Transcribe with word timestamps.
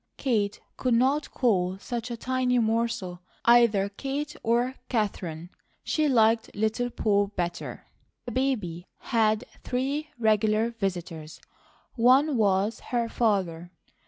Kate 0.17 0.59
could 0.77 0.95
not 0.95 1.29
call 1.29 1.77
such 1.77 2.09
a 2.09 2.17
tiny 2.17 2.57
morsel 2.57 3.21
either 3.45 3.87
Kate 3.87 4.35
or 4.41 4.73
Katherine; 4.89 5.51
she 5.83 6.07
liked 6.09 6.49
"Little 6.55 6.89
Poll," 6.89 7.27
better. 7.27 7.85
The 8.25 8.31
baby 8.31 8.87
had 8.97 9.43
three 9.63 10.09
regular 10.17 10.71
visitors. 10.71 11.39
One 11.93 12.35
was 12.35 12.79
her 12.79 13.09
father. 13.09 13.69